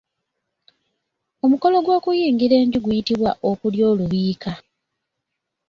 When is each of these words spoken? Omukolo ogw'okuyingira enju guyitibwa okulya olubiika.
Omukolo 1.45 1.75
ogw'okuyingira 1.77 2.55
enju 2.61 2.77
guyitibwa 2.85 3.31
okulya 3.49 3.83
olubiika. 3.91 4.51